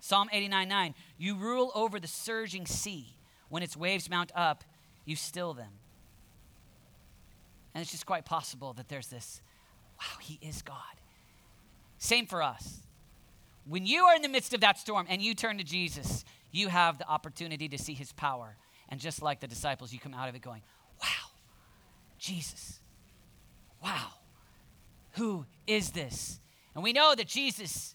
[0.00, 3.14] Psalm 89 9, you rule over the surging sea.
[3.48, 4.64] When its waves mount up,
[5.04, 5.72] you still them.
[7.74, 9.40] And it's just quite possible that there's this
[9.98, 10.76] wow, he is God.
[11.98, 12.80] Same for us.
[13.66, 16.68] When you are in the midst of that storm and you turn to Jesus, you
[16.68, 18.56] have the opportunity to see his power.
[18.88, 20.62] And just like the disciples, you come out of it going,
[21.00, 21.30] wow,
[22.18, 22.80] Jesus,
[23.82, 24.08] wow,
[25.12, 26.40] who is this?
[26.74, 27.94] And we know that Jesus,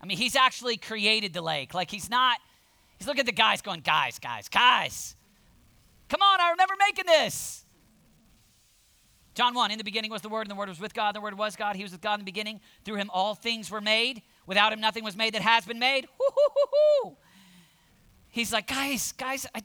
[0.00, 1.74] I mean, he's actually created the lake.
[1.74, 2.38] Like he's not,
[2.98, 5.16] he's looking at the guys going, guys, guys, guys,
[6.08, 7.64] come on, I remember making this.
[9.34, 11.16] John 1, in the beginning was the Word, and the Word was with God, and
[11.16, 11.76] the Word was God.
[11.76, 12.60] He was with God in the beginning.
[12.84, 14.22] Through him all things were made.
[14.46, 16.08] Without him, nothing was made that has been made.
[18.28, 19.62] He's like, guys, guys, I,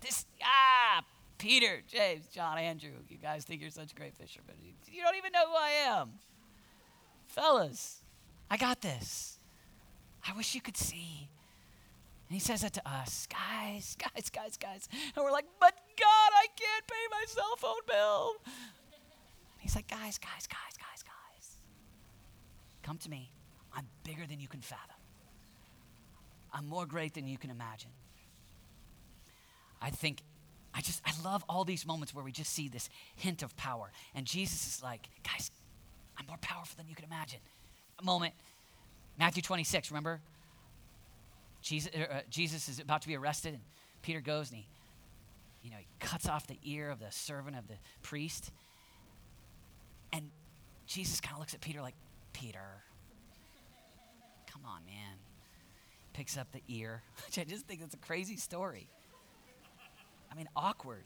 [0.00, 1.02] this, ah,
[1.38, 4.56] Peter, James, John, Andrew, you guys think you're such great fishermen.
[4.90, 6.12] You don't even know who I am.
[7.26, 8.00] Fellas,
[8.50, 9.35] I got this.
[10.28, 11.28] I wish you could see.
[12.28, 14.88] And he says that to us, guys, guys, guys, guys.
[15.14, 18.32] And we're like, but God, I can't pay my cell phone bill.
[18.44, 21.56] And He's like, guys, guys, guys, guys, guys.
[22.82, 23.30] Come to me.
[23.72, 24.96] I'm bigger than you can fathom.
[26.52, 27.90] I'm more great than you can imagine.
[29.80, 30.22] I think,
[30.74, 33.90] I just, I love all these moments where we just see this hint of power.
[34.14, 35.50] And Jesus is like, guys,
[36.18, 37.40] I'm more powerful than you can imagine.
[38.00, 38.34] A moment,
[39.18, 40.20] Matthew 26, remember?
[41.62, 43.62] Jesus, uh, Jesus is about to be arrested, and
[44.02, 44.66] Peter goes and he,
[45.62, 48.52] you know, he cuts off the ear of the servant of the priest.
[50.12, 50.30] And
[50.86, 51.96] Jesus kind of looks at Peter like,
[52.32, 52.82] Peter,
[54.46, 55.16] come on, man.
[56.12, 58.88] Picks up the ear, which I just think that's a crazy story.
[60.30, 61.04] I mean, awkward.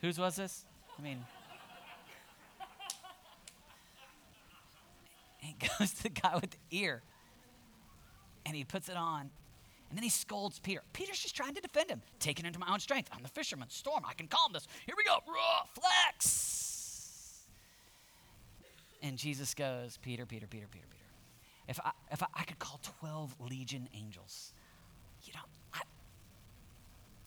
[0.00, 0.64] Whose was this?
[0.98, 1.24] I mean,
[5.60, 7.02] he goes to the guy with the ear
[8.46, 9.30] and he puts it on
[9.94, 10.82] and then he scolds Peter.
[10.92, 13.10] Peter's just trying to defend him, taking into my own strength.
[13.12, 13.68] I'm the fisherman.
[13.70, 14.66] Storm, I can calm this.
[14.86, 15.18] Here we go.
[15.32, 17.44] Raw, flex.
[19.02, 21.04] And Jesus goes, Peter, Peter, Peter, Peter, Peter.
[21.68, 24.52] If I, if I, I could call 12 legion angels,
[25.22, 25.82] you don't, I,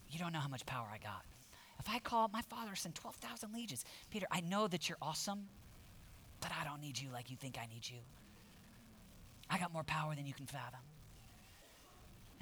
[0.10, 1.24] you don't know how much power I got.
[1.80, 5.46] If I call my father send 12,000 legions, Peter, I know that you're awesome,
[6.42, 7.98] but I don't need you like you think I need you.
[9.50, 10.80] I got more power than you can fathom.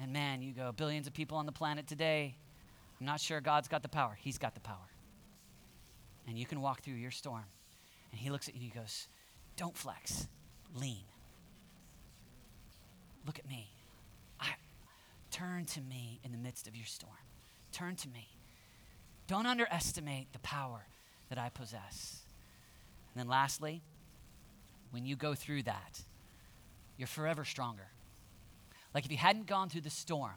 [0.00, 2.36] And man, you go, billions of people on the planet today.
[3.00, 4.16] I'm not sure God's got the power.
[4.20, 4.76] He's got the power.
[6.26, 7.44] And you can walk through your storm.
[8.10, 9.06] And he looks at you and he goes,
[9.56, 10.26] don't flex,
[10.74, 11.04] lean.
[13.26, 13.68] Look at me.
[14.40, 14.48] I,
[15.30, 17.12] turn to me in the midst of your storm.
[17.72, 18.28] Turn to me.
[19.26, 20.86] Don't underestimate the power
[21.28, 22.25] that I possess.
[23.16, 23.80] And then lastly,
[24.90, 26.02] when you go through that,
[26.98, 27.86] you're forever stronger.
[28.92, 30.34] Like if you hadn't gone through the storm,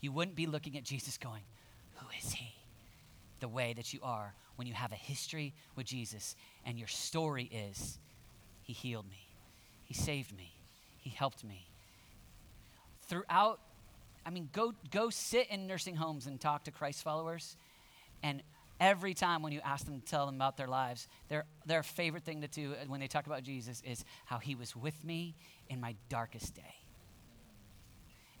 [0.00, 1.42] you wouldn't be looking at Jesus going,
[1.96, 2.54] Who is he?
[3.40, 7.50] The way that you are when you have a history with Jesus and your story
[7.52, 7.98] is
[8.62, 9.26] he healed me.
[9.82, 10.52] He saved me.
[11.00, 11.66] He helped me.
[13.08, 13.58] Throughout,
[14.24, 17.56] I mean, go, go sit in nursing homes and talk to Christ followers.
[18.22, 18.40] And
[18.82, 22.24] every time when you ask them to tell them about their lives, their, their favorite
[22.24, 25.36] thing to do uh, when they talk about Jesus is how he was with me
[25.68, 26.74] in my darkest day.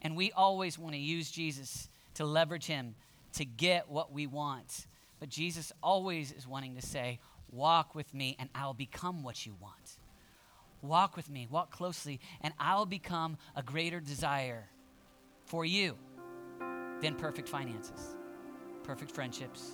[0.02, 2.96] And we always want to use Jesus to leverage him
[3.34, 4.88] to get what we want.
[5.20, 7.20] But Jesus always is wanting to say,
[7.52, 9.98] Walk with me, and I'll become what you want.
[10.80, 14.70] Walk with me, walk closely, and I'll become a greater desire
[15.44, 15.96] for you
[17.02, 18.16] than perfect finances,
[18.82, 19.72] perfect friendships.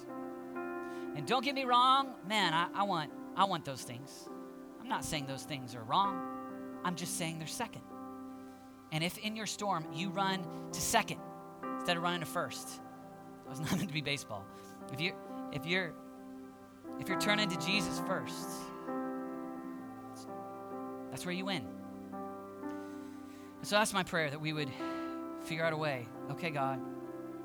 [1.18, 4.28] And don't get me wrong, man, I, I, want, I want those things.
[4.80, 6.16] I'm not saying those things are wrong,
[6.84, 7.82] I'm just saying they're second.
[8.92, 11.18] And if in your storm you run to second
[11.74, 12.68] instead of running to first,
[13.44, 14.44] it was not meant to be baseball.
[14.92, 15.12] If you
[15.52, 15.92] if you're
[17.00, 18.48] if you're turning to Jesus first,
[21.10, 21.66] that's where you win.
[23.62, 24.70] so that's my prayer that we would
[25.42, 26.06] figure out a way.
[26.30, 26.80] Okay, God,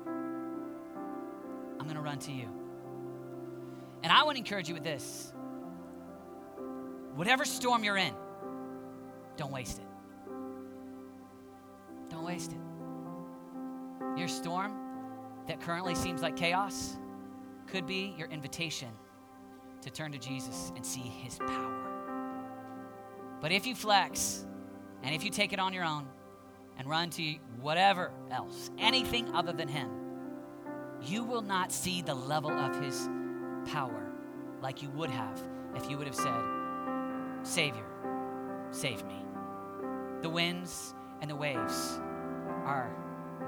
[0.06, 2.63] I'm going to run to you.
[4.04, 5.32] And I want to encourage you with this
[7.14, 8.12] whatever storm you're in,
[9.38, 9.86] don't waste it.
[12.10, 12.58] Don't waste it.
[14.18, 14.74] Your storm
[15.48, 16.98] that currently seems like chaos
[17.66, 18.90] could be your invitation
[19.80, 21.80] to turn to Jesus and see his power
[23.40, 24.44] But if you flex
[25.02, 26.06] and if you take it on your own
[26.76, 29.88] and run to whatever else, anything other than Him,
[31.00, 33.08] you will not see the level of His
[33.66, 34.12] power
[34.60, 35.40] like you would have
[35.74, 36.42] if you would have said,
[37.42, 37.84] Savior,
[38.70, 39.24] save me.
[40.22, 42.00] The winds and the waves
[42.64, 42.90] are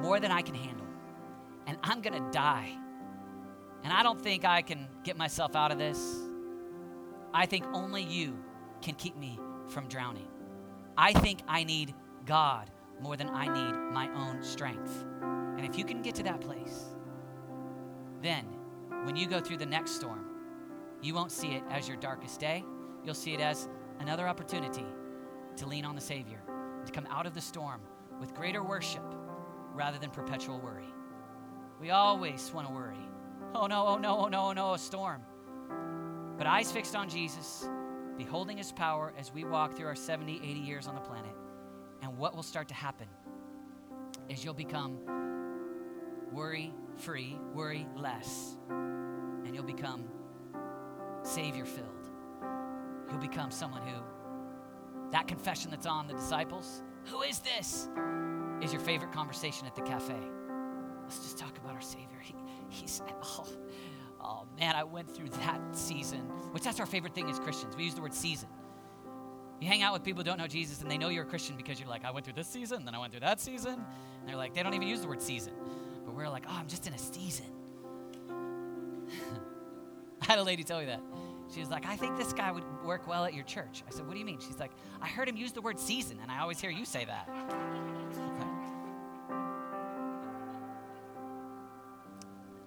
[0.03, 0.87] more than I can handle,
[1.67, 2.71] and I'm going to die.
[3.83, 5.99] And I don't think I can get myself out of this.
[7.33, 8.39] I think only you
[8.83, 9.39] can keep me
[9.69, 10.29] from drowning.
[10.99, 11.95] I think I need
[12.25, 15.05] God more than I need my own strength.
[15.23, 16.87] And if you can get to that place,
[18.23, 18.56] then
[19.07, 20.27] when you go through the next storm,
[21.01, 22.65] you won't see it as your darkest day.
[23.05, 23.69] You'll see it as
[24.01, 24.85] another opportunity
[25.59, 26.41] to lean on the Savior,
[26.85, 27.83] to come out of the storm
[28.19, 29.05] with greater worship
[29.73, 30.93] rather than perpetual worry.
[31.81, 32.99] We always want to worry.
[33.55, 35.23] Oh no, oh no, oh no, oh no, a storm.
[36.37, 37.69] But eyes fixed on Jesus,
[38.19, 41.37] beholding his power as we walk through our 70, 80 years on the planet.
[42.03, 43.07] And what will start to happen
[44.29, 44.99] is you'll become
[46.33, 50.05] worry free, worry less, and you'll become
[51.23, 52.09] Savior filled.
[53.11, 57.89] You'll become someone who, that confession that's on the disciples, who is this?
[58.63, 60.17] Is your favorite conversation at the cafe.
[61.03, 62.19] Let's just talk about our Savior.
[62.21, 62.35] He,
[62.69, 63.47] he's, oh,
[64.21, 66.21] oh man, I went through that season,
[66.53, 67.77] which that's our favorite thing as Christians.
[67.77, 68.49] We use the word season.
[69.61, 71.57] You hang out with people who don't know Jesus and they know you're a Christian
[71.57, 73.75] because you're like, I went through this season, then I went through that season.
[73.75, 75.55] And they're like, they don't even use the word season.
[76.07, 77.47] But we're like, oh, I'm just in a season.
[80.23, 81.03] I had a lady tell me that.
[81.53, 83.83] She was like, I think this guy would work well at your church.
[83.87, 84.41] I said, What do you mean?
[84.41, 87.05] She's like, I heard him use the word season, and I always hear you say
[87.05, 87.29] that.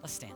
[0.02, 0.34] Let's stand.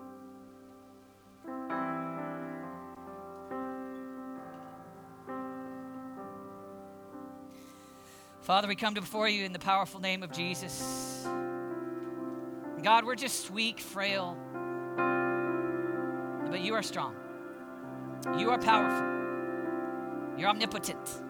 [8.41, 11.25] Father, we come before you in the powerful name of Jesus.
[12.84, 14.38] God, we're just weak, frail,
[16.51, 17.15] but you are strong.
[18.38, 19.07] You are powerful.
[20.38, 21.21] You're omnipotent.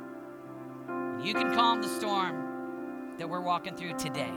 [1.23, 4.33] You can calm the storm that we're walking through today.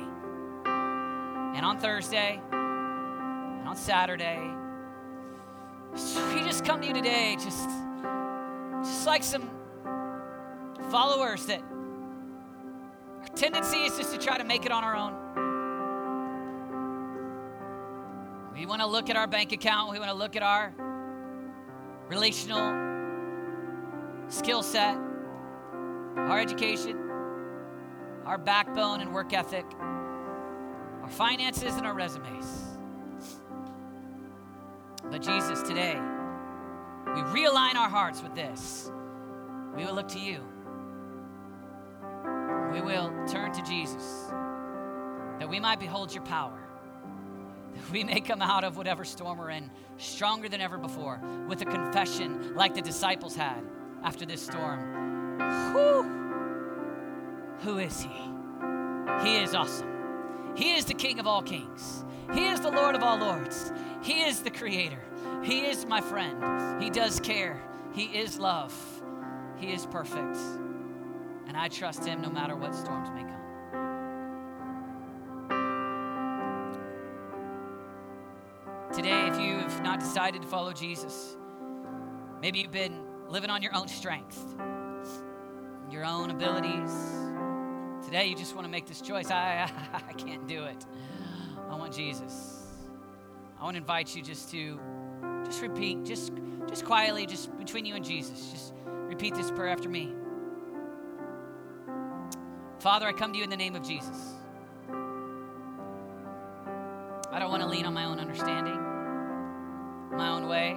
[0.67, 4.51] And on Thursday, and on Saturday,
[6.35, 7.67] we just come to you today, just,
[8.85, 9.49] just like some
[10.91, 11.63] followers that
[13.21, 15.46] our tendency is just to try to make it on our own.
[18.57, 19.93] We want to look at our bank account.
[19.93, 20.73] We want to look at our
[22.09, 22.75] relational
[24.29, 24.97] skill set,
[26.17, 26.97] our education,
[28.25, 32.47] our backbone and work ethic, our finances, and our resumes.
[35.11, 38.91] But Jesus, today, we realign our hearts with this.
[39.77, 40.41] We will look to you.
[42.73, 44.29] We will turn to Jesus
[45.39, 46.66] that we might behold your power
[47.93, 51.65] we may come out of whatever storm we're in stronger than ever before with a
[51.65, 53.63] confession like the disciples had
[54.03, 55.39] after this storm.
[55.73, 56.17] Whew.
[57.61, 59.29] Who is He?
[59.29, 60.55] He is awesome.
[60.57, 62.05] He is the King of all kings.
[62.35, 63.73] He is the Lord of all lords.
[64.03, 65.01] He is the Creator.
[65.43, 66.83] He is my friend.
[66.83, 67.63] He does care.
[67.93, 68.75] He is love.
[69.57, 70.37] He is perfect.
[71.47, 73.36] And I trust Him no matter what storms may come.
[78.93, 81.37] Today, if you've not decided to follow Jesus,
[82.41, 84.39] maybe you've been living on your own strength,
[85.91, 86.93] your own abilities.
[88.05, 89.31] Today, you just want to make this choice.
[89.31, 90.87] I, I, I can't do it.
[91.69, 92.63] I want Jesus.
[93.59, 94.79] I want to invite you just to
[95.45, 96.33] just repeat, just
[96.69, 98.51] just quietly, just between you and Jesus.
[98.51, 100.13] Just repeat this prayer after me.
[102.79, 104.35] Father, I come to you in the name of Jesus.
[107.37, 108.81] I don't want to lean on my own understanding
[110.11, 110.75] my own way,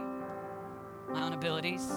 [1.10, 1.90] my own abilities,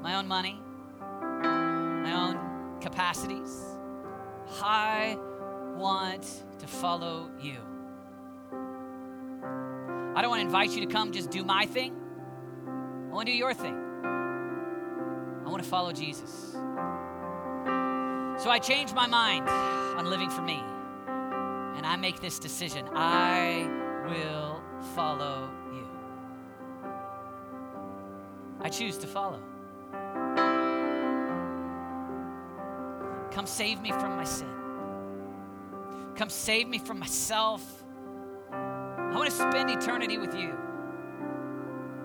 [0.00, 0.62] my own money,
[1.10, 3.64] my own capacities.
[4.62, 5.18] I
[5.74, 7.56] want to follow you.
[10.14, 11.96] I don't want to invite you to come just do my thing.
[13.10, 13.74] I want to do your thing.
[15.44, 16.52] I want to follow Jesus.
[18.40, 20.62] So I changed my mind on living for me.
[21.78, 23.70] And I make this decision I
[24.08, 24.60] will
[24.96, 25.86] follow you.
[28.60, 29.40] I choose to follow.
[33.30, 34.48] Come save me from my sin.
[36.16, 37.62] Come save me from myself.
[38.50, 40.58] I want to spend eternity with you.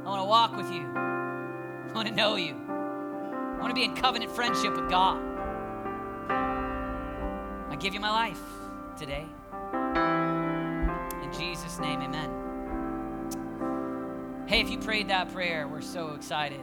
[0.05, 0.85] I want to walk with you.
[0.85, 2.53] I want to know you.
[2.69, 5.19] I want to be in covenant friendship with God.
[6.29, 8.39] I give you my life
[8.99, 9.25] today.
[11.37, 12.29] Jesus' name, amen.
[14.47, 16.61] Hey, if you prayed that prayer, we're so excited.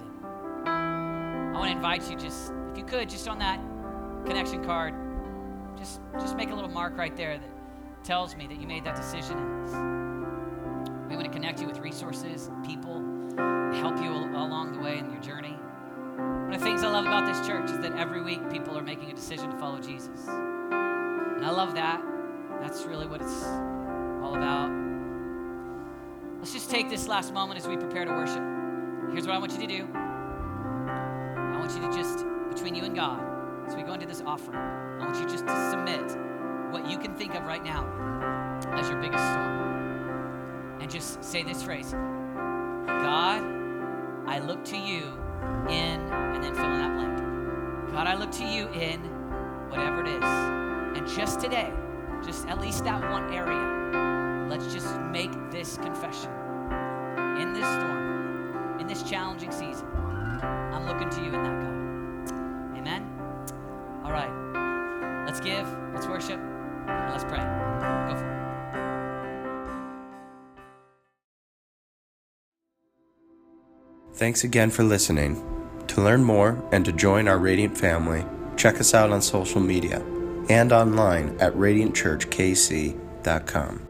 [0.64, 3.58] I want to invite you just, if you could, just on that
[4.26, 4.94] connection card,
[5.76, 8.96] just, just make a little mark right there that tells me that you made that
[8.96, 9.36] decision.
[11.08, 13.00] We want to connect you with resources, people,
[13.74, 15.56] help you along the way in your journey.
[16.16, 18.82] One of the things I love about this church is that every week people are
[18.82, 20.28] making a decision to follow Jesus.
[20.28, 22.02] And I love that.
[22.60, 23.44] That's really what it's
[24.22, 24.70] all about.
[26.38, 28.42] Let's just take this last moment as we prepare to worship.
[29.12, 32.94] Here's what I want you to do I want you to just, between you and
[32.94, 33.20] God,
[33.66, 36.16] as we go into this offering, I want you just to submit
[36.72, 37.84] what you can think of right now
[38.72, 40.78] as your biggest storm.
[40.80, 43.42] And just say this phrase God,
[44.26, 45.02] I look to you
[45.68, 47.92] in, and then fill in that blank.
[47.92, 49.00] God, I look to you in
[49.70, 50.24] whatever it is.
[50.24, 51.72] And just today,
[52.24, 56.30] just at least that one area, let's just make this confession.
[57.40, 59.86] In this storm, in this challenging season,
[60.42, 62.78] I'm looking to you in that, God.
[62.78, 63.02] Amen?
[64.04, 65.24] All right.
[65.26, 67.38] Let's give, let's worship, and let's pray.
[68.08, 68.40] Go for it.
[74.14, 75.42] Thanks again for listening.
[75.88, 78.24] To learn more and to join our Radiant family,
[78.56, 80.04] check us out on social media
[80.50, 83.89] and online at radiantchurchkc.com.